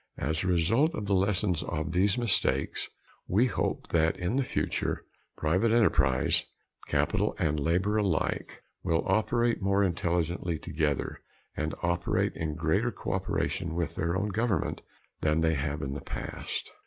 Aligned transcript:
As 0.17 0.43
a 0.43 0.47
result 0.47 0.95
of 0.95 1.05
the 1.05 1.13
lessons 1.13 1.61
of 1.61 1.69
all 1.69 1.83
these 1.83 2.17
mistakes 2.17 2.89
we 3.27 3.45
hope 3.45 3.89
that 3.89 4.17
in 4.17 4.35
the 4.35 4.43
future 4.43 5.05
private 5.37 5.71
enterprise 5.71 6.43
capital 6.87 7.35
and 7.37 7.59
labor 7.59 7.97
alike 7.97 8.63
will 8.81 9.03
operate 9.05 9.61
more 9.61 9.83
intelligently 9.83 10.57
together, 10.57 11.21
and 11.55 11.75
operate 11.83 12.35
in 12.35 12.55
greater 12.55 12.89
cooperation 12.91 13.75
with 13.75 13.93
their 13.93 14.15
own 14.17 14.29
government 14.29 14.81
than 15.19 15.41
they 15.41 15.53
have 15.53 15.83
in 15.83 15.93
the 15.93 16.01
past. 16.01 16.71